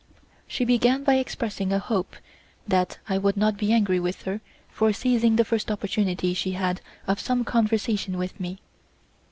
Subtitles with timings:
[0.47, 2.15] She began by expressing a hope
[2.67, 6.81] that I would not be angry with her for seizing the first opportunity she had
[7.05, 8.57] of some conversation with me.